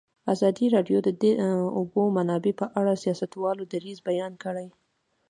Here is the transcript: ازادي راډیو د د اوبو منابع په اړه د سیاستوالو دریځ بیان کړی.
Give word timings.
ازادي 0.33 0.65
راډیو 0.75 0.97
د 1.03 1.09
د 1.21 1.23
اوبو 1.77 2.01
منابع 2.17 2.53
په 2.61 2.65
اړه 2.79 2.93
د 2.95 3.01
سیاستوالو 3.03 3.63
دریځ 3.73 3.97
بیان 4.09 4.33
کړی. 4.43 4.67